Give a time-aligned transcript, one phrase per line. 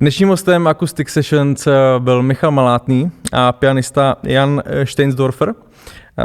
[0.00, 1.68] Dnešním hostem Acoustic Sessions
[1.98, 5.54] byl Michal Malátný a pianista Jan Steinsdorfer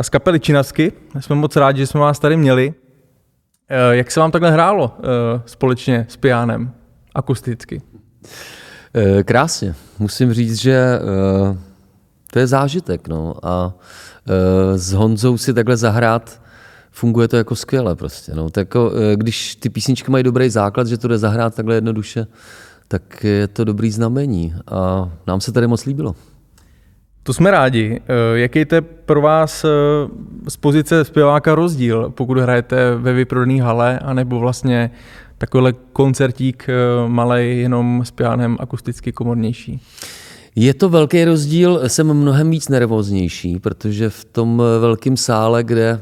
[0.02, 0.92] z kapely Činasky.
[1.20, 2.74] Jsme moc rádi, že jsme vás tady měli.
[3.70, 6.72] Eh, jak se vám takhle hrálo eh, společně s pianem,
[7.16, 7.82] akusticky?
[8.94, 9.76] Eh, krásně.
[10.00, 11.00] Musím říct, že
[12.32, 13.08] to je zážitek.
[13.08, 13.34] No.
[13.44, 13.74] A
[14.76, 16.42] s Honzou si takhle zahrát
[16.92, 18.32] funguje to jako skvěle prostě.
[18.36, 18.50] No.
[18.50, 22.28] Tak jako, když ty písničky mají dobrý základ, že to jde zahrát takhle jednoduše,
[22.94, 24.54] tak je to dobrý znamení.
[24.68, 26.16] A nám se tady moc líbilo.
[27.24, 28.02] To jsme rádi.
[28.02, 29.70] Eh, jaký je pro vás eh,
[30.50, 34.92] z pozice zpěváka rozdíl, pokud hrajete ve vyprodaný hale, anebo vlastně
[35.38, 36.74] takovýhle koncertík eh,
[37.08, 39.82] malý jenom s pianem akusticky komornější?
[40.56, 46.02] Je to velký rozdíl, jsem mnohem víc nervóznější, protože v tom velkém sále, kde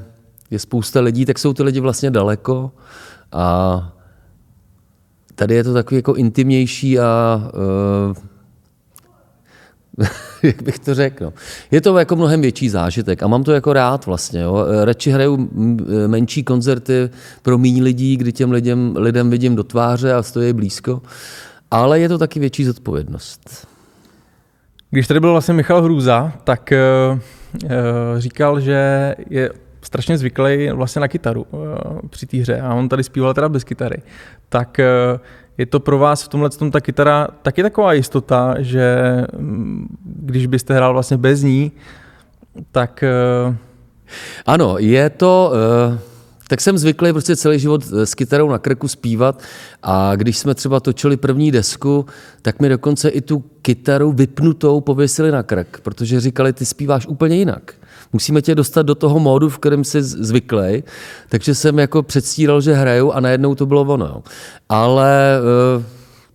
[0.49, 2.71] je spousta lidí, tak jsou ty lidi vlastně daleko
[3.31, 3.93] a
[5.41, 7.41] tady je to takový jako intimnější a
[9.97, 10.07] uh,
[10.43, 11.23] jak bych to řekl.
[11.23, 11.33] No.
[11.71, 14.41] Je to jako mnohem větší zážitek a mám to jako rád vlastně.
[14.41, 14.65] Jo.
[14.83, 15.49] Radši hraju
[16.07, 17.09] menší koncerty
[17.41, 21.01] pro méně lidí, kdy těm lidem, lidem vidím do tváře a stojí blízko,
[21.71, 23.67] ale je to taky větší zodpovědnost.
[24.91, 26.73] Když tady byl vlastně Michal Hrůza, tak
[27.13, 27.69] uh,
[28.17, 29.51] říkal, že je
[29.81, 31.59] strašně zvyklý vlastně na kytaru uh,
[32.09, 34.01] při té hře a on tady zpíval teda bez kytary.
[34.49, 34.79] Tak
[35.13, 35.19] uh,
[35.57, 40.47] je to pro vás v tomhle tom ta kytara taky taková jistota, že mm, když
[40.47, 41.71] byste hrál vlastně bez ní,
[42.71, 43.03] tak...
[43.47, 43.55] Uh...
[44.45, 45.53] Ano, je to...
[46.51, 49.43] Tak jsem zvyklý prostě celý život eh, s kytarou na krku zpívat
[49.83, 52.05] a když jsme třeba točili první desku,
[52.41, 57.35] tak mi dokonce i tu kytaru vypnutou pověsili na krk, protože říkali, ty zpíváš úplně
[57.35, 57.73] jinak
[58.13, 60.83] musíme tě dostat do toho módu, v kterém jsi zvyklý.
[61.29, 64.23] Takže jsem jako předstíral, že hraju a najednou to bylo ono.
[64.69, 65.39] Ale
[65.79, 65.83] eh,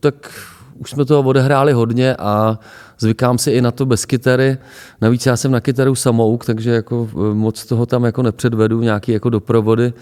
[0.01, 0.31] tak
[0.79, 2.59] už jsme toho odehráli hodně a
[2.99, 4.59] zvykám si i na to bez kytary.
[5.01, 9.13] Navíc já jsem na kytaru samouk, takže jako eh, moc toho tam jako nepředvedu, nějaký
[9.13, 9.93] jako doprovody.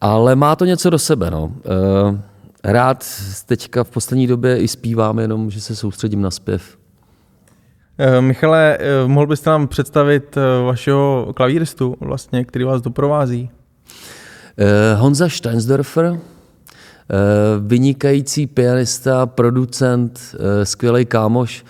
[0.00, 1.30] Ale má to něco do sebe.
[1.30, 1.52] No.
[1.64, 2.20] Eh,
[2.64, 3.06] rád
[3.46, 6.81] teďka v poslední době i zpívám, jenom že se soustředím na zpěv.
[7.98, 13.50] Eh, Michale, eh, mohl byste nám představit eh, vašeho klavíristu, vlastně, který vás doprovází?
[14.96, 16.18] Honza Steinsdorfer,
[17.60, 20.20] vynikající pianista, producent,
[20.64, 21.64] skvělý kámoš.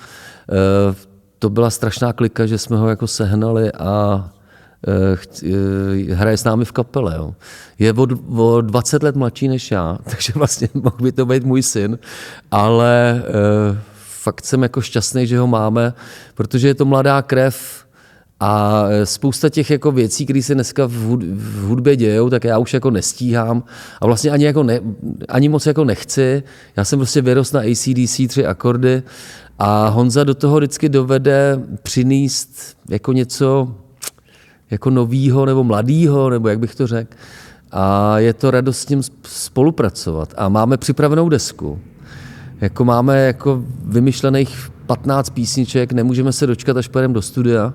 [1.39, 4.31] To byla strašná klika, že jsme ho jako sehnali a
[6.13, 7.15] hraje s námi v kapele.
[7.17, 7.35] Jo.
[7.79, 8.07] Je o,
[8.37, 11.99] o 20 let mladší než já, takže vlastně mohl by to být můj syn,
[12.51, 13.23] ale
[14.23, 15.95] fakt jsem jako šťastný, že ho máme,
[16.35, 17.87] protože je to mladá krev
[18.41, 22.91] a spousta těch jako věcí, které se dneska v hudbě dějou, tak já už jako
[22.91, 23.65] nestíhám
[24.01, 24.81] a vlastně ani, jako ne,
[25.29, 26.43] ani moc jako nechci.
[26.77, 29.03] Já jsem prostě vyrost na ACDC, tři akordy
[29.59, 33.75] a Honza do toho vždycky dovede přinést jako něco
[34.71, 37.17] jako novýho nebo mladýho, nebo jak bych to řekl.
[37.73, 40.35] A je to radost s ním spolupracovat.
[40.37, 41.81] A máme připravenou desku,
[42.63, 47.75] jako máme jako vymyšlených 15 písniček, nemůžeme se dočkat, až pojedeme do studia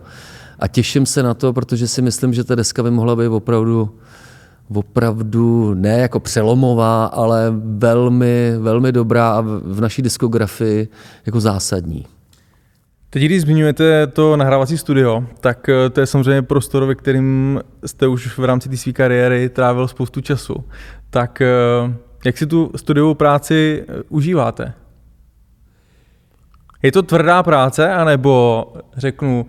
[0.59, 3.89] a těším se na to, protože si myslím, že ta deska by mohla být opravdu
[4.73, 10.87] opravdu ne jako přelomová, ale velmi, velmi dobrá a v naší diskografii
[11.25, 12.05] jako zásadní.
[13.09, 18.07] Teď, když zmiňujete to nahrávací studio, tak eh, to je samozřejmě prostor, ve kterým jste
[18.07, 20.55] už v rámci té své kariéry trávil spoustu času.
[21.09, 21.47] Tak eh,
[22.25, 24.73] jak si tu studiovou práci eh, užíváte?
[26.81, 28.65] Je to tvrdá práce, anebo
[28.97, 29.45] řeknu,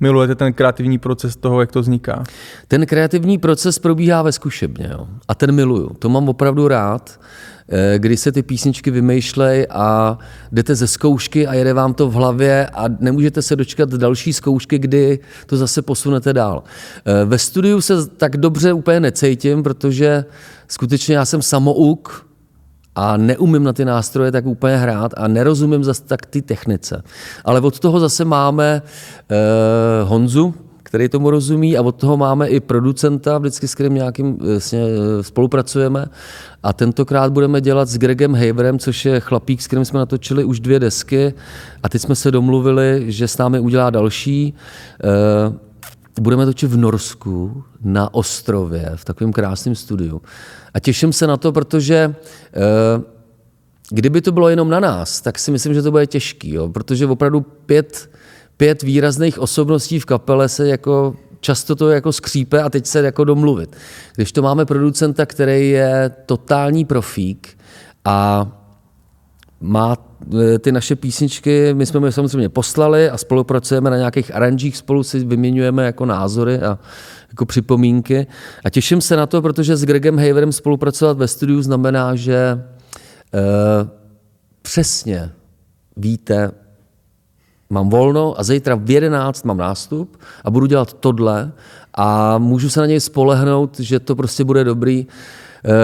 [0.00, 2.24] milujete ten kreativní proces toho, jak to vzniká?
[2.68, 5.08] Ten kreativní proces probíhá ve zkušebně jo?
[5.28, 5.94] a ten miluju.
[5.98, 7.20] To mám opravdu rád,
[7.96, 10.18] kdy se ty písničky vymýšlej a
[10.52, 14.78] jdete ze zkoušky a jede vám to v hlavě a nemůžete se dočkat další zkoušky,
[14.78, 16.62] kdy to zase posunete dál.
[17.04, 20.24] Eh, ve studiu se tak dobře úplně necítím, protože
[20.68, 22.26] skutečně já jsem samouk,
[22.94, 27.02] a neumím na ty nástroje tak úplně hrát a nerozumím zase tak ty technice.
[27.44, 28.82] Ale od toho zase máme
[29.30, 29.36] eh,
[30.04, 30.54] Honzu,
[30.92, 34.84] který tomu rozumí a od toho máme i producenta, vždycky s kterým nějakým vlastně,
[35.20, 36.06] spolupracujeme
[36.62, 40.60] a tentokrát budeme dělat s Gregem Haverem, což je chlapík, s kterým jsme natočili už
[40.60, 41.34] dvě desky
[41.82, 44.54] a teď jsme se domluvili, že s námi udělá další.
[45.04, 50.22] Eh, budeme točit v Norsku na ostrově, v takovém krásném studiu.
[50.74, 52.14] A těším se na to, protože
[53.90, 56.68] kdyby to bylo jenom na nás, tak si myslím, že to bude těžký, jo?
[56.68, 58.10] protože opravdu pět,
[58.56, 63.24] pět výrazných osobností v kapele se jako často to jako skřípe a teď se jako
[63.24, 63.76] domluvit.
[64.14, 67.58] Když to máme producenta, který je totální profík
[68.04, 68.48] a
[69.60, 69.96] má
[70.54, 75.02] eh, ty naše písničky, my jsme je samozřejmě poslali a spolupracujeme na nějakých aranžích, spolu
[75.02, 76.78] si vyměňujeme jako názory a
[77.28, 78.26] jako připomínky.
[78.64, 82.62] A těším se na to, protože s Gregem Haverem spolupracovat ve studiu znamená, že
[83.34, 83.88] eh,
[84.62, 85.30] přesně
[85.96, 86.50] víte,
[87.72, 91.52] mám volno a zítra v 11 mám nástup a budu dělat tohle
[91.94, 95.06] a můžu se na něj spolehnout, že to prostě bude dobrý.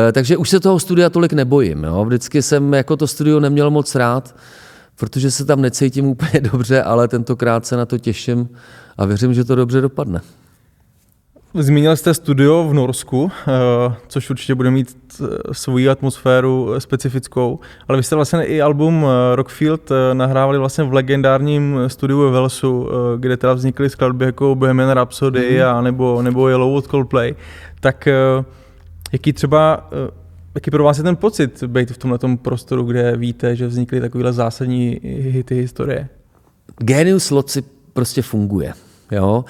[0.09, 1.85] E, takže už se toho studia tolik nebojím.
[1.85, 2.05] Jo?
[2.05, 4.37] Vždycky jsem jako to studio neměl moc rád,
[4.97, 8.49] protože se tam necítím úplně dobře, ale tentokrát se na to těším
[8.99, 10.21] a věřím, že to dobře dopadne.
[11.55, 17.59] Zmínil jste studio v Norsku, eh, což určitě bude mít eh, svoji atmosféru specifickou,
[17.89, 22.89] ale vy jste vlastně i album eh, Rockfield nahrávali vlastně v legendárním studiu ve Velsu,
[23.17, 25.67] kde teda vznikly skladby jako Bohemian Rhapsody mm.
[25.67, 27.35] a nebo, nebo Yellow od Coldplay.
[27.81, 28.09] Tak
[29.13, 29.91] jaký třeba
[30.55, 34.33] Jaký pro vás je ten pocit být v tomhle prostoru, kde víte, že vznikly takovéhle
[34.33, 36.09] zásadní hity historie?
[36.79, 37.63] Genius Loci
[37.93, 38.73] prostě funguje.
[39.11, 39.45] Jo?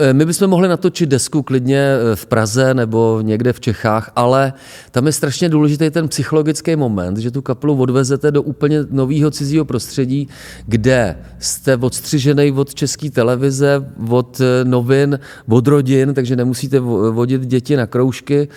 [0.00, 4.52] E, my bychom mohli natočit desku klidně e, v Praze nebo někde v Čechách, ale
[4.90, 9.64] tam je strašně důležitý ten psychologický moment, že tu kapelu odvezete do úplně nového cizího
[9.64, 10.28] prostředí,
[10.66, 15.18] kde jste odstřižený od české televize, od e, novin,
[15.48, 16.80] od rodin, takže nemusíte
[17.10, 18.48] vodit děti na kroužky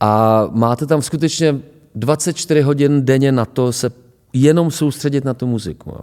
[0.00, 1.60] a máte tam skutečně
[1.94, 4.03] 24 hodin denně na to se
[4.34, 5.94] jenom soustředit na tu muziku.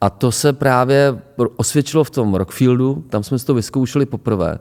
[0.00, 1.18] A to se právě
[1.56, 4.58] osvědčilo v tom Rockfieldu, tam jsme si to vyzkoušeli poprvé.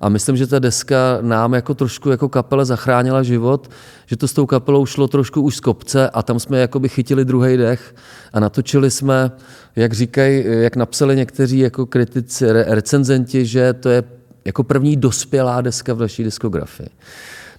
[0.00, 3.70] A myslím, že ta deska nám jako trošku jako kapele zachránila život,
[4.06, 7.24] že to s tou kapelou šlo trošku už z kopce a tam jsme jakoby chytili
[7.24, 7.94] druhý dech
[8.32, 9.30] a natočili jsme,
[9.76, 14.02] jak říkají, jak napsali někteří jako kritici, recenzenti, že to je
[14.44, 16.88] jako první dospělá deska v naší diskografii.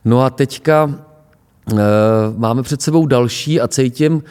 [0.05, 0.95] No a teďka
[1.71, 1.75] e,
[2.37, 4.23] máme před sebou další a cítím,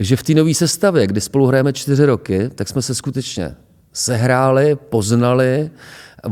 [0.00, 3.54] že v té nové sestavě, kdy spolu hrajeme čtyři roky, tak jsme se skutečně
[3.92, 5.70] sehráli, poznali,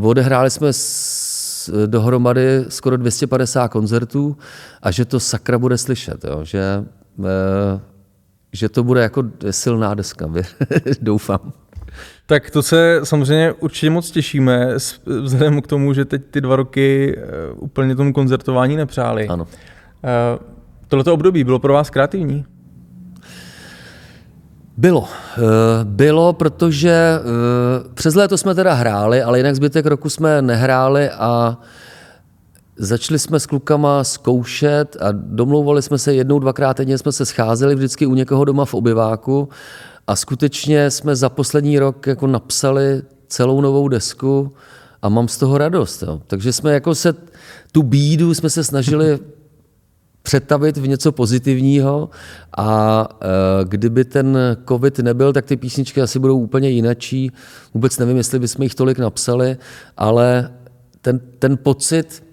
[0.03, 4.37] odehráli jsme s, dohromady skoro 250 koncertů
[4.83, 6.41] a že to sakra bude slyšet, jo?
[6.45, 6.85] Že,
[7.25, 7.81] e,
[8.53, 10.31] že to bude jako silná deska,
[11.01, 11.53] doufám.
[12.27, 14.75] Tak to se samozřejmě určitě moc těšíme,
[15.07, 19.29] vzhledem k tomu, že teď ty dva roky eh, úplně tomu koncertování nepřáli.
[19.29, 19.47] Ano.
[20.05, 20.39] E,
[20.89, 22.45] tohleto období bylo pro vás kreativní?
[24.77, 25.09] Bylo.
[25.09, 25.41] Eh,
[25.85, 27.21] bylo, protože eh,
[27.95, 31.59] přes léto jsme teda hráli, ale jinak zbytek roku jsme nehráli a
[32.77, 37.75] začali jsme s klukama zkoušet a domlouvali jsme se jednou, dvakrát týdně jsme se scházeli
[37.75, 39.49] vždycky u někoho doma v obyváku
[40.07, 44.53] a skutečně jsme za poslední rok jako napsali celou novou desku
[45.03, 46.03] a mám z toho radost.
[46.03, 46.21] Jo.
[46.27, 47.15] Takže jsme jako se
[47.73, 49.19] tu bídu jsme se snažili
[50.25, 52.11] přetavit v něco pozitivního
[52.57, 54.39] a e, kdyby ten
[54.69, 57.33] covid nebyl, tak ty písničky asi budou úplně jinačí.
[57.75, 59.57] Vůbec nevím, jestli bychom jich tolik napsali,
[59.97, 60.51] ale
[61.01, 62.25] ten, ten pocit,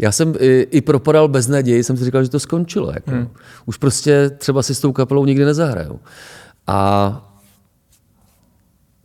[0.00, 2.92] já jsem i, i propadal bez naději, jsem si říkal, že to skončilo.
[2.94, 3.10] Jako.
[3.10, 3.28] Hmm.
[3.66, 6.00] Už prostě třeba si s tou kapelou nikdy nezahraju.
[6.66, 7.30] A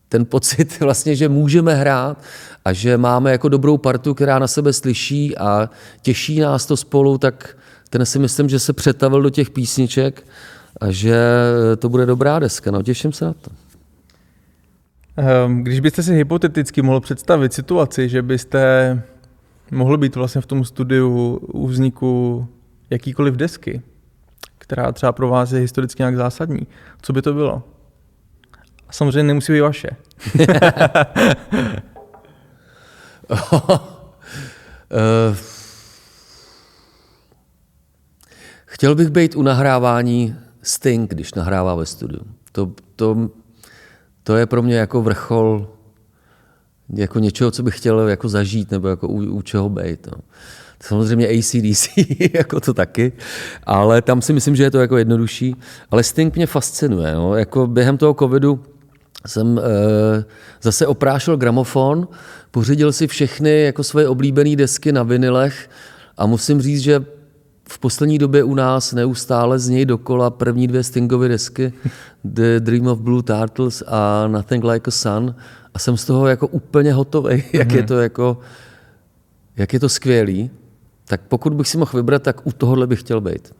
[0.09, 2.21] ten pocit vlastně, že můžeme hrát
[2.65, 5.69] a že máme jako dobrou partu, která na sebe slyší a
[6.01, 7.57] těší nás to spolu, tak
[7.89, 10.27] ten si myslím, že se přetavil do těch písniček
[10.81, 11.17] a že
[11.77, 12.71] to bude dobrá deska.
[12.71, 13.51] No, těším se na to.
[15.17, 19.01] Ehm, když byste si hypoteticky mohl představit situaci, že byste
[19.71, 22.47] mohl být vlastně v tom studiu u vzniku
[22.89, 23.81] jakýkoliv desky,
[24.57, 26.67] která třeba pro vás je historicky nějak zásadní,
[27.01, 27.63] co by to bylo?
[28.87, 29.89] A samozřejmě nemusí být vaše.
[33.29, 33.79] uh,
[38.75, 42.21] Chtěl bych být u nahrávání Sting, když nahrává ve studiu.
[42.51, 43.29] To, to,
[44.23, 45.67] to je pro mě jako vrchol
[46.93, 50.07] jako něčeho, co bych chtěl jako zažít nebo jako u, u čeho být.
[50.07, 50.17] No.
[50.79, 51.87] Samozřejmě ACDC,
[52.33, 53.11] jako to taky,
[53.63, 55.55] ale tam si myslím, že je to jako jednodušší.
[55.91, 57.15] Ale Sting mě fascinuje.
[57.15, 57.35] No.
[57.35, 58.63] Jako během toho covidu
[59.27, 59.61] jsem e,
[60.61, 62.07] zase oprášil gramofon,
[62.51, 65.69] pořídil si všechny jako svoje oblíbené desky na vinilech
[66.17, 67.05] a musím říct, že
[67.69, 71.73] v poslední době u nás neustále z něj dokola první dvě Stingovy desky
[72.23, 75.35] The Dream of Blue Turtles a Nothing Like a Sun
[75.73, 77.87] a jsem z toho jako úplně hotový, jak je mhm.
[77.87, 78.37] to jako,
[79.57, 80.51] jak je to skvělý.
[81.05, 83.53] Tak pokud bych si mohl vybrat, tak u tohohle bych chtěl být.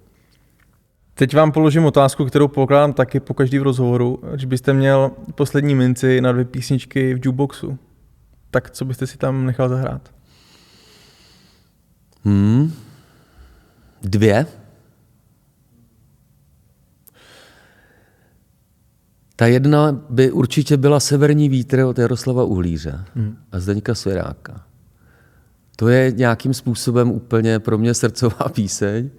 [1.13, 4.19] Teď vám položím otázku, kterou pokládám taky po každý v rozhovoru.
[4.31, 7.77] Když byste měl poslední minci na dvě písničky v jukeboxu,
[8.51, 10.09] tak co byste si tam nechal zahrát?
[12.23, 12.73] Hmm.
[14.05, 14.45] Dvě.
[19.35, 23.37] Ta jedna by určitě byla Severní vítr od Jaroslava Uhlíře hmm.
[23.51, 24.65] a Zdeňka Svěráka.
[25.75, 29.09] To je nějakým způsobem úplně pro mě srdcová píseň.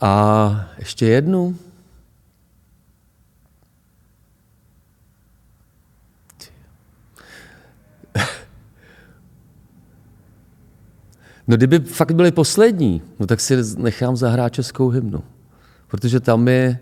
[0.00, 1.56] A ještě jednu.
[11.50, 15.22] No kdyby fakt byli poslední, no tak si nechám zahrát českou hymnu.
[15.86, 16.78] Protože tam je,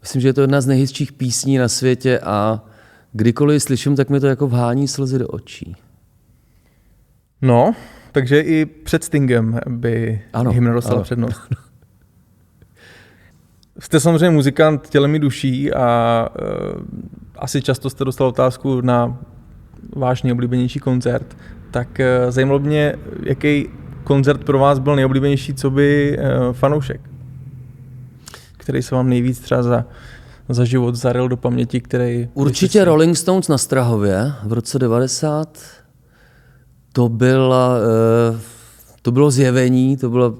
[0.00, 2.64] myslím, že je to jedna z nejhezčích písní na světě a
[3.12, 5.76] kdykoliv slyším, tak mi to jako vhání slzy do očí.
[7.42, 7.74] No,
[8.12, 11.04] takže i před Stingem by ano, hymna dostala ano.
[11.04, 11.40] přednost.
[13.78, 16.82] Jste samozřejmě muzikant tělem i duší a uh,
[17.36, 19.18] asi často jste dostal otázku na
[19.96, 21.36] váš nejoblíbenější koncert.
[21.70, 23.68] Tak uh, zajímalo mě, jaký
[24.06, 27.00] koncert pro vás byl nejoblíbenější, co by uh, fanoušek?
[28.56, 29.84] Který se vám nejvíc třeba za,
[30.48, 32.28] za život zaril do paměti, který...
[32.34, 35.58] Určitě Rolling Stones na Strahově v roce 90.
[36.92, 37.78] To, byla,
[38.30, 38.38] uh,
[39.02, 40.34] to bylo zjevení, to bylo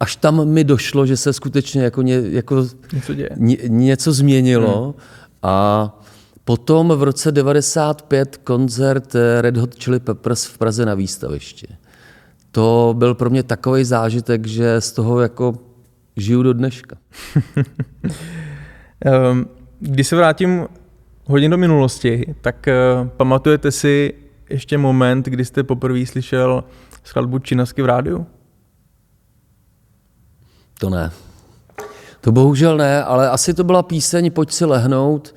[0.00, 3.28] až tam mi došlo, že se skutečně jako, ně, jako něco, děje.
[3.36, 4.84] Ně, něco změnilo.
[4.84, 4.94] Hmm.
[5.42, 5.98] A
[6.44, 11.66] potom v roce 95 koncert Red Hot Chili Peppers v Praze na výstavišti.
[12.50, 15.54] To byl pro mě takový zážitek, že z toho jako
[16.16, 16.96] žiju do dneška.
[19.04, 19.46] Ehm,
[19.80, 20.66] když se vrátím
[21.24, 22.68] hodně do minulosti, tak
[23.02, 24.14] uh, pamatujete si
[24.50, 26.64] ještě moment, kdy jste poprvé slyšel
[27.04, 28.26] skladbu Činasky v rádiu?
[30.78, 31.10] To ne.
[32.20, 35.34] To bohužel ne, ale asi to byla píseň Pojď si lehnout,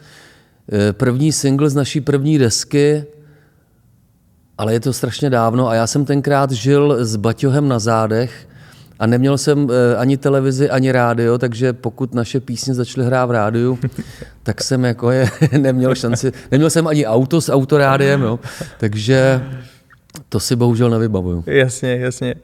[0.71, 3.05] eh, první single z naší první desky,
[4.57, 8.47] ale je to strašně dávno a já jsem tenkrát žil s baťohem na zádech
[8.99, 13.31] a neměl jsem eh, ani televizi, ani rádio, takže pokud naše písně začaly hrát v
[13.31, 13.79] rádiu,
[14.43, 18.39] tak jsem jako je, neměl šanci, neměl jsem ani auto s autorádiem, jo,
[18.77, 19.43] takže
[20.29, 21.43] to si bohužel nevybavuju.
[21.47, 22.35] Jasně, jasně.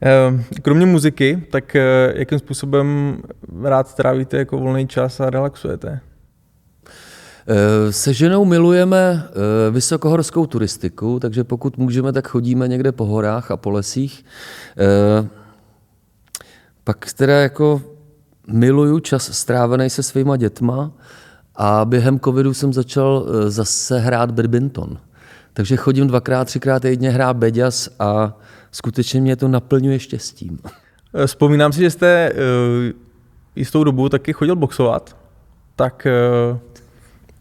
[0.00, 3.16] Ehm, kromě muziky, tak eh, jakým způsobem
[3.62, 6.00] rád trávíte jako volný čas a relaxujete?
[7.48, 13.50] Eh, se ženou milujeme eh, vysokohorskou turistiku, takže pokud můžeme, tak chodíme někde po horách
[13.50, 14.24] a po lesích.
[16.84, 17.82] Pak teda jako
[18.46, 20.92] miluju čas strávený se svýma dětma
[21.56, 24.98] a během covidu jsem začal zase hrát badminton.
[25.52, 28.38] Takže chodím dvakrát, třikrát týdně hrát beďas a
[28.72, 30.58] skutečně mě to naplňuje štěstím.
[31.14, 32.32] Eh, vzpomínám si, že jste
[33.56, 35.16] jistou dobu taky chodil boxovat,
[35.76, 36.06] tak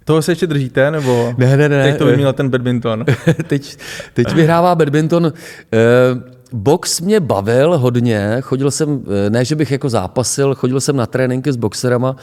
[0.06, 1.84] toho se ještě držíte, nebo ne, ne, ne.
[1.84, 3.06] teď to vyměnil ten badminton?
[3.48, 3.78] teď,
[4.14, 5.24] teď vyhrává badminton.
[5.26, 5.32] Uh,
[6.54, 11.52] box mě bavil hodně, chodil jsem, ne, že bych jako zápasil, chodil jsem na tréninky
[11.52, 12.16] s boxerama,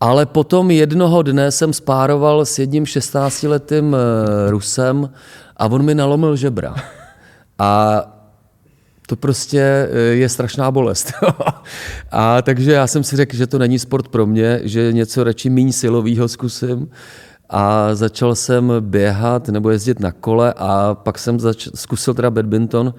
[0.00, 3.96] ale potom jednoho dne jsem spároval s jedním 16-letým
[4.48, 5.10] Rusem
[5.56, 6.74] a on mi nalomil žebra.
[7.58, 8.02] A
[9.10, 11.12] to prostě eh, je strašná bolest.
[12.10, 15.50] a takže já jsem si řekl, že to není sport pro mě, že něco radši
[15.50, 16.90] méně silového zkusím.
[17.48, 22.94] A začal jsem běhat nebo jezdit na kole a pak jsem zač- zkusil teda badminton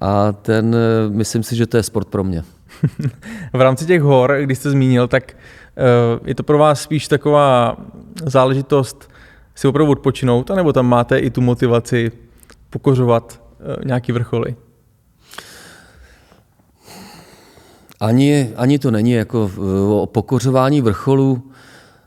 [0.00, 2.42] a ten, eh, myslím si, že to je sport pro mě.
[3.52, 7.76] v rámci těch hor, když jste zmínil, tak eh, je to pro vás spíš taková
[8.26, 9.10] záležitost
[9.54, 12.12] si opravdu odpočinout, anebo tam máte i tu motivaci
[12.70, 13.42] pokořovat
[13.84, 14.56] nějaký vrcholy?
[18.04, 19.50] Ani, ani to není jako
[20.02, 21.50] o pokořování vrcholů.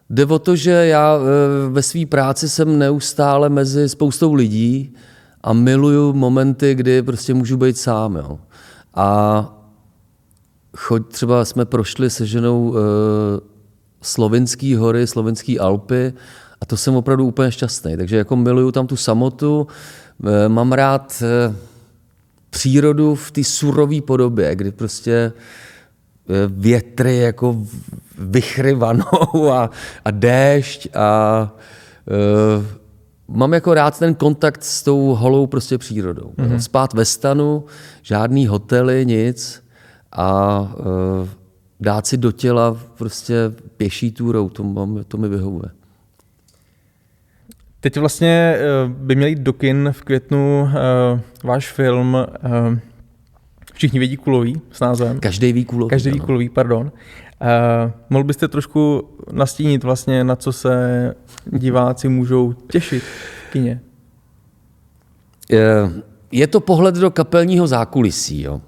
[0.09, 4.93] Jde o to, že já e, ve své práci jsem neustále mezi spoustou lidí
[5.41, 8.15] a miluju momenty, kdy prostě můžu být sám.
[8.15, 8.39] Jo.
[8.93, 9.39] A
[10.77, 12.79] choď, třeba jsme prošli se ženou e,
[14.01, 16.13] slovinský hory, slovinský Alpy
[16.61, 17.97] a to jsem opravdu úplně šťastný.
[17.97, 19.67] Takže jako miluju tam tu samotu,
[20.25, 21.55] e, mám rád e,
[22.49, 25.33] přírodu v té surové podobě, kdy prostě
[26.47, 27.55] větry jako
[28.17, 29.69] vychry vanou a,
[30.05, 31.51] a déšť a
[32.57, 32.65] uh,
[33.37, 36.33] mám jako rád ten kontakt s tou holou prostě přírodou.
[36.37, 36.57] Mm-hmm.
[36.57, 37.63] Spát ve stanu,
[38.01, 39.63] žádný hotely, nic
[40.11, 41.27] a uh,
[41.79, 43.35] dát si do těla prostě
[43.77, 45.69] pěší túrou, to, mám, to mi vyhovuje.
[47.79, 48.57] Teď vlastně
[48.87, 50.69] by měl jít do kin v květnu uh,
[51.43, 52.77] váš film uh,
[53.77, 55.19] Všichni vědí kulový s názvem.
[55.19, 55.89] Každý ví kulový.
[55.89, 56.91] Každý ví kulový, pardon.
[57.41, 61.15] Uh, mohl byste trošku nastínit vlastně, na co se
[61.45, 63.81] diváci můžou těšit v kině?
[66.31, 68.41] Je to pohled do kapelního zákulisí.
[68.41, 68.61] Jo.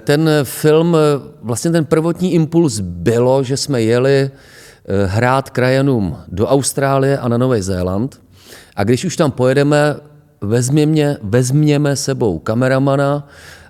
[0.00, 0.96] Ten film,
[1.42, 4.30] vlastně ten prvotní impuls bylo, že jsme jeli
[5.06, 8.20] hrát krajanům do Austrálie a na Nový Zéland.
[8.76, 9.96] A když už tam pojedeme,
[10.40, 13.28] vezměme, vezměme sebou kameramana,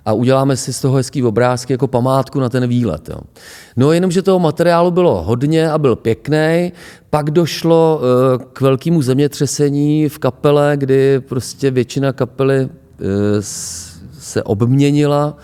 [0.09, 3.09] a uděláme si z toho hezký obrázky jako památku na ten výlet.
[3.09, 3.19] Jo.
[3.77, 6.71] No jenomže toho materiálu bylo hodně a byl pěkný.
[7.09, 13.05] Pak došlo eh, k velkému zemětřesení v kapele, kdy prostě většina kapely eh,
[14.19, 15.37] se obměnila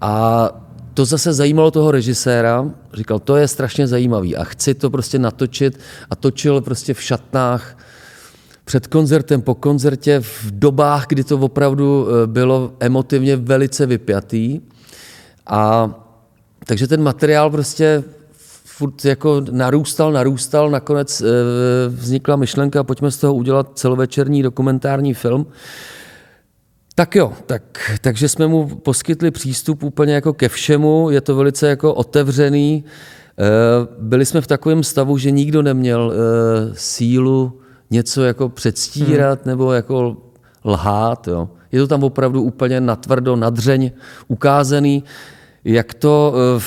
[0.00, 0.48] a
[0.94, 2.70] to zase zajímalo toho režiséra.
[2.94, 5.78] Říkal, to je strašně zajímavý a chci to prostě natočit
[6.10, 7.76] a točil prostě v šatnách
[8.64, 14.60] před koncertem, po koncertě, v dobách, kdy to opravdu eh, bylo emotivně velice vypjatý.
[15.46, 15.90] A
[16.66, 18.04] takže ten materiál prostě
[18.64, 21.24] furt jako narůstal, narůstal, nakonec eh,
[21.88, 25.46] vznikla myšlenka, pojďme z toho udělat celovečerní dokumentární film.
[26.94, 27.62] Tak jo, tak,
[28.00, 32.84] takže jsme mu poskytli přístup úplně jako ke všemu, je to velice jako otevřený.
[33.38, 33.42] Eh,
[33.98, 36.12] byli jsme v takovém stavu, že nikdo neměl
[36.72, 37.60] sílu
[37.90, 39.50] něco jako předstírat hmm.
[39.50, 40.16] nebo jako
[40.64, 41.28] lhát.
[41.28, 41.48] Jo.
[41.72, 43.90] Je to tam opravdu úplně natvrdo, nadřeň
[44.28, 45.04] ukázaný,
[45.64, 46.60] jak to eh,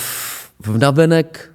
[0.62, 1.52] v navenek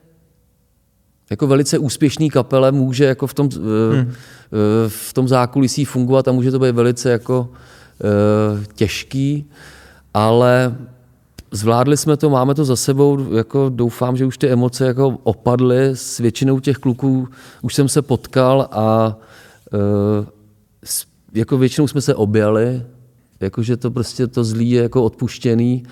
[1.31, 4.13] jako velice úspěšný kapele může jako v tom, eh, hmm.
[4.13, 7.49] Eh, v tom zákulisí fungovat a může to být velice jako
[8.75, 9.51] těžký,
[10.15, 10.77] ale
[11.51, 15.89] zvládli jsme to, máme to za sebou, jako doufám, že už ty emoce jako opadly,
[15.95, 17.29] s většinou těch kluků
[17.63, 19.17] už jsem se potkal a
[21.35, 22.83] jako většinou jsme se objali,
[23.41, 25.83] jakože to prostě to zlý je jako odpuštěný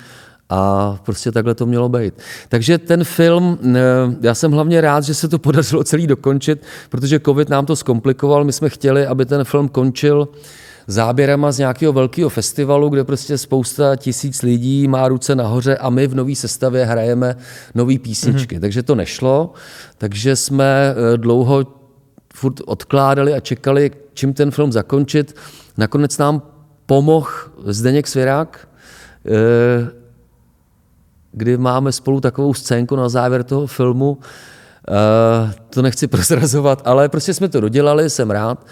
[0.48, 2.14] a prostě takhle to mělo být.
[2.48, 3.78] Takže ten film, eh,
[4.20, 8.44] já jsem hlavně rád, že se to podařilo celý dokončit, protože covid nám to zkomplikoval.
[8.44, 10.28] My jsme chtěli, aby ten film končil
[10.86, 16.06] záběrama z nějakého velkého festivalu, kde prostě spousta tisíc lidí má ruce nahoře a my
[16.06, 17.36] v nové sestavě hrajeme
[17.74, 18.56] nové písničky.
[18.56, 18.60] Mm-hmm.
[18.60, 19.52] Takže to nešlo,
[19.98, 21.79] takže jsme eh, dlouho
[22.34, 25.36] furt odkládali a čekali, čím ten film zakončit.
[25.76, 26.42] Nakonec nám
[26.86, 27.30] pomohl
[27.64, 28.68] Zdeněk Svěrák,
[29.26, 29.90] eh,
[31.32, 34.18] kdy máme spolu takovou scénku na závěr toho filmu.
[34.88, 38.66] Eh, to nechci prozrazovat, ale prostě jsme to dodělali, jsem rád.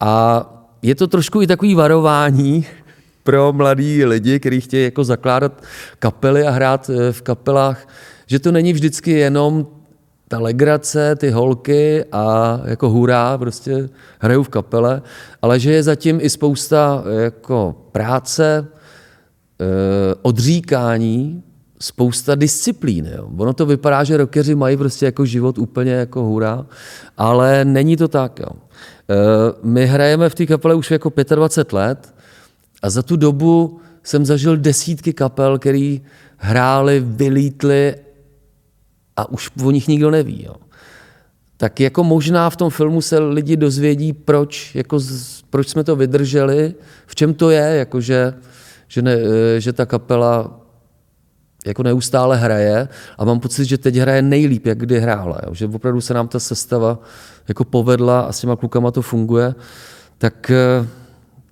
[0.00, 0.44] A
[0.82, 2.66] je to trošku i takový varování
[3.22, 5.62] pro mladí lidi, kteří chtějí jako zakládat
[5.98, 7.88] kapely a hrát eh, v kapelách,
[8.26, 9.66] že to není vždycky jenom
[10.32, 15.02] ta legrace, ty holky a jako hurá, prostě hraju v kapele,
[15.42, 18.66] ale že je zatím i spousta jako práce,
[19.60, 19.64] eh,
[20.22, 21.42] odříkání,
[21.80, 23.10] spousta disciplín.
[23.16, 23.28] Jo.
[23.36, 26.66] Ono to vypadá, že rockeři mají prostě jako život úplně jako hurá,
[27.18, 28.40] ale není to tak.
[28.40, 28.48] Jo.
[28.48, 29.14] Eh,
[29.62, 32.14] my hrajeme v té kapele už jako 25 let
[32.82, 36.02] a za tu dobu jsem zažil desítky kapel, který
[36.36, 37.94] hráli, vylítli
[39.16, 40.44] a už o nich nikdo neví.
[40.44, 40.54] Jo.
[41.56, 45.96] Tak jako možná v tom filmu se lidi dozvědí, proč, jako z, proč jsme to
[45.96, 46.74] vydrželi,
[47.06, 48.34] v čem to je, jako že,
[48.88, 49.16] že, ne,
[49.58, 50.60] že ta kapela
[51.66, 55.38] jako neustále hraje a mám pocit, že teď hraje nejlíp, jak kdy hrála.
[55.46, 55.54] Jo.
[55.54, 56.98] Že opravdu se nám ta sestava
[57.48, 59.54] jako povedla a s těma klukama to funguje.
[60.18, 60.86] Tak eh,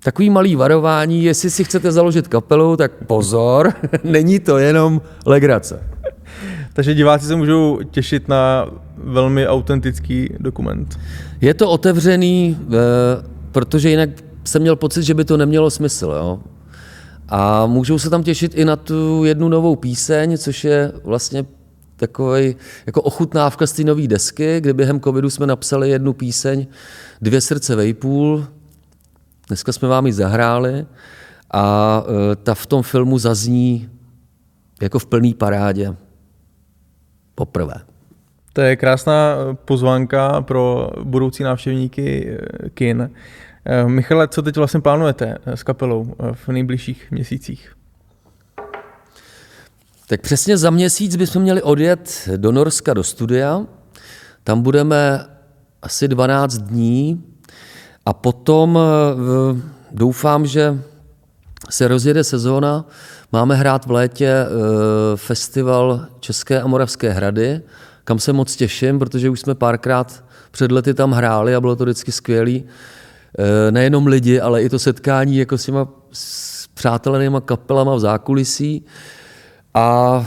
[0.03, 3.73] takový malý varování, jestli si chcete založit kapelu, tak pozor,
[4.05, 5.85] není to jenom legrace.
[6.81, 8.67] Takže diváci se můžou těšit na
[8.97, 10.99] velmi autentický dokument.
[11.41, 12.77] Je to otevřený, eh,
[13.53, 14.11] protože jinak
[14.45, 16.07] jsem měl pocit, že by to nemělo smysl.
[16.07, 16.41] Jo?
[17.29, 21.45] A můžou se tam těšit i na tu jednu novou píseň, což je vlastně
[21.97, 26.67] takový jako ochutnávka z té nové desky, kde během covidu jsme napsali jednu píseň
[27.23, 28.47] Dvě srdce vejpůl.
[29.49, 30.87] Dneska jsme vám ji zahráli
[31.51, 33.89] a eh, ta v tom filmu zazní
[34.81, 35.97] jako v plný parádě
[37.41, 37.75] poprvé.
[38.53, 43.11] To je krásná pozvánka pro budoucí návštěvníky eh, kin.
[43.65, 47.73] Eh, Michale, co teď vlastně plánujete eh, s kapelou v nejbližších měsících?
[50.07, 53.67] Tak přesně za měsíc bychom měli odjet do Norska do studia.
[54.45, 55.27] Tam budeme
[55.83, 57.25] asi 12 dní
[58.07, 58.79] a potom
[59.91, 60.79] doufám, že
[61.71, 62.85] se rozjede sezóna
[63.33, 64.47] Máme hrát v létě eh,
[65.17, 67.61] festival České a Moravské hrady,
[68.05, 71.85] kam se moc těším, protože už jsme párkrát před lety tam hráli a bylo to
[71.85, 72.53] vždycky skvělé.
[72.53, 75.89] Eh, nejenom lidi, ale i to setkání jako s těma
[76.75, 78.85] přátelenýma kapelama v zákulisí.
[79.75, 80.27] A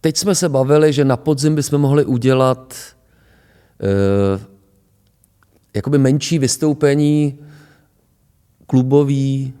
[0.00, 2.74] teď jsme se bavili, že na podzim bychom mohli udělat
[3.82, 4.40] eh,
[5.74, 7.38] jakoby menší vystoupení
[8.66, 9.54] klubový,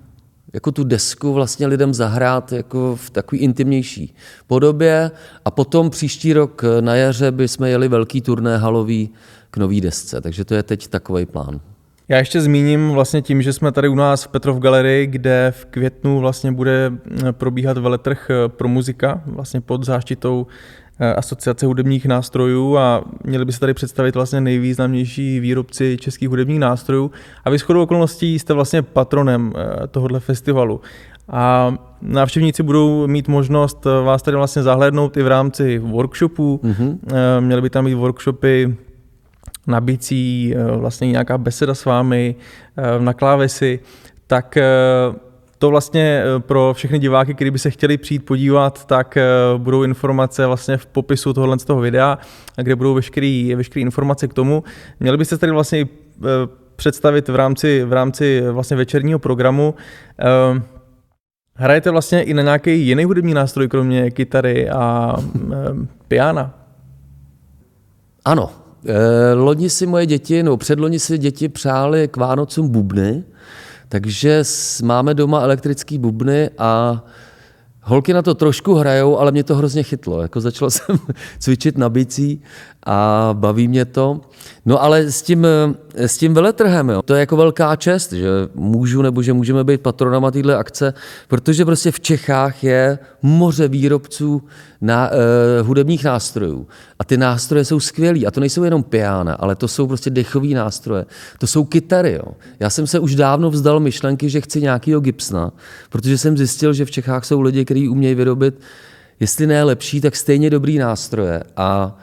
[0.52, 4.14] jako tu desku vlastně lidem zahrát jako v takový intimnější
[4.46, 5.10] podobě
[5.44, 9.10] a potom příští rok na jaře bychom jeli velký turné halový
[9.50, 11.60] k nový desce, takže to je teď takový plán.
[12.08, 15.64] Já ještě zmíním vlastně tím, že jsme tady u nás v Petrov Galerii, kde v
[15.64, 16.92] květnu vlastně bude
[17.30, 20.46] probíhat veletrh pro muzika, vlastně pod záštitou
[21.16, 27.10] asociace hudebních nástrojů a měli by se tady představit vlastně nejvýznamnější výrobci českých hudebních nástrojů.
[27.44, 30.80] A vy shodou okolností jste vlastně patronem eh, tohohle festivalu.
[31.28, 36.60] A návštěvníci budou mít možnost eh, vás tady vlastně zahlédnout i v rámci workshopů.
[36.62, 36.98] Mm-hmm.
[37.40, 38.76] Měly by tam být workshopy
[39.66, 42.34] nabící, vlastně nějaká beseda s vámi
[42.98, 43.80] na klávesi.
[44.26, 44.58] Tak
[45.60, 49.24] to vlastně eh, pro všechny diváky, kteří by se chtěli přijít podívat, tak eh,
[49.56, 52.18] budou informace vlastně v popisu tohohle z toho videa,
[52.56, 54.64] kde budou veškeré informace k tomu.
[55.00, 56.26] Měli byste tady vlastně eh,
[56.76, 59.74] představit v rámci, v rámci vlastně večerního programu.
[61.54, 65.16] Hrajete vlastně i na nějaký jiný hudební nástroj, kromě kytary a
[66.08, 66.54] piana?
[68.24, 68.50] Ano.
[69.34, 73.24] Loni si moje děti, no předloni si děti přáli k Vánocům bubny,
[73.90, 74.42] takže
[74.82, 77.02] máme doma elektrický bubny a
[77.82, 80.22] holky na to trošku hrajou, ale mě to hrozně chytlo.
[80.22, 80.98] Jako začal jsem
[81.38, 82.42] cvičit na bicí
[82.86, 84.20] a baví mě to.
[84.66, 85.46] No ale s tím,
[85.94, 89.80] s tím veletrhem, jo, to je jako velká čest, že můžu nebo že můžeme být
[89.80, 90.94] patronama téhle akce,
[91.28, 94.42] protože prostě v Čechách je moře výrobců
[94.80, 96.66] na, uh, hudebních nástrojů.
[96.98, 98.26] A ty nástroje jsou skvělý.
[98.26, 101.06] A to nejsou jenom piana, ale to jsou prostě dechový nástroje.
[101.38, 102.12] To jsou kytary.
[102.12, 102.32] Jo.
[102.60, 105.52] Já jsem se už dávno vzdal myšlenky, že chci nějakýho Gibsona,
[105.90, 108.60] protože jsem zjistil, že v Čechách jsou lidi, kteří umějí vyrobit,
[109.20, 111.42] jestli ne lepší, tak stejně dobrý nástroje.
[111.56, 111.98] A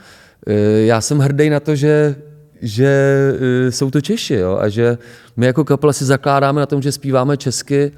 [0.47, 0.53] uh,
[0.86, 2.15] já jsem hrdý na to, že
[2.62, 2.91] že
[3.34, 4.58] uh, jsou to Češi jo?
[4.62, 4.97] a že
[5.38, 7.91] my jako kapela si zakládáme na tom, že zpíváme česky,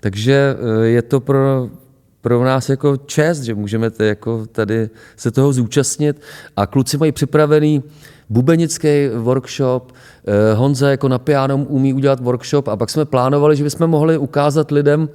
[0.00, 1.70] takže uh, je to pro,
[2.20, 6.20] pro nás jako čest, že můžeme tady, jako tady se toho zúčastnit
[6.56, 7.82] a kluci mají připravený
[8.30, 9.92] bubenický workshop,
[10.54, 14.70] Honza jako na piano umí udělat workshop a pak jsme plánovali, že bychom mohli ukázat
[14.70, 15.08] lidem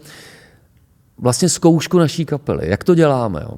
[1.17, 3.41] vlastně zkoušku naší kapely, jak to děláme.
[3.43, 3.57] Jo?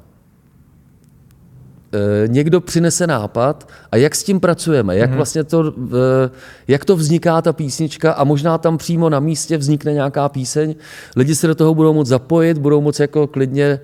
[1.92, 5.16] Eh, někdo přinese nápad a jak s tím pracujeme, jak mhm.
[5.16, 6.30] vlastně to, eh,
[6.68, 10.74] jak to vzniká ta písnička a možná tam přímo na místě vznikne nějaká píseň,
[11.16, 13.80] lidi se do toho budou moct zapojit, budou moct jako klidně eh,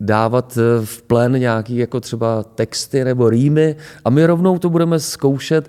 [0.00, 5.68] dávat v plen nějaký jako třeba texty nebo rýmy a my rovnou to budeme zkoušet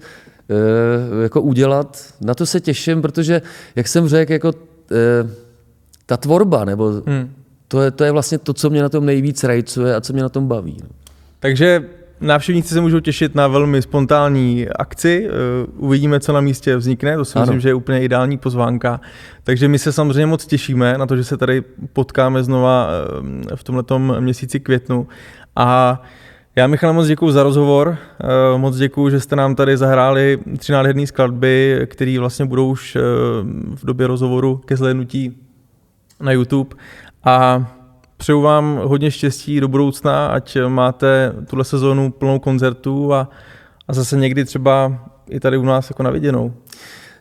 [1.24, 2.14] jako udělat.
[2.22, 3.42] Na to se těším, protože,
[3.76, 4.52] jak jsem řekl, jako
[6.08, 7.30] ta tvorba nebo hmm
[7.68, 10.22] to je, to je vlastně to, co mě na tom nejvíc rajcuje a co mě
[10.22, 10.78] na tom baví.
[10.84, 10.90] No.
[11.40, 11.84] Takže
[12.22, 15.28] návštěvníci se můžou těšit na velmi spontánní akci.
[15.28, 15.32] Eh,
[15.78, 17.18] uvidíme, co na místě vznikne.
[17.18, 17.46] To si ano.
[17.46, 19.02] myslím, že je úplně ideální pozvánka.
[19.44, 22.90] Takže my se samozřejmě moc těšíme na to, že se tady potkáme znova
[23.52, 25.08] eh, v tomto měsíci květnu.
[25.56, 26.02] A
[26.56, 27.98] já, Michal, moc děkuji za rozhovor.
[28.22, 32.98] Eh, moc děkuji, že jste nám tady zahráli tři nádherné skladby, které vlastně budou už
[33.76, 35.47] v době rozhovoru ke zhlédnutí
[36.20, 36.76] na YouTube.
[37.24, 37.68] A
[38.18, 43.30] přeju vám hodně štěstí do budoucna, ať máte tuhle sezónu plnou koncertů a,
[43.88, 45.00] a zase někdy třeba
[45.30, 46.54] i tady u nás jako na viděnou.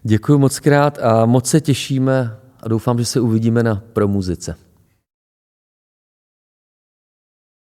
[0.03, 4.66] Děkuji moc krát a moc se těšíme a doufám, že se uvidíme na promuzice.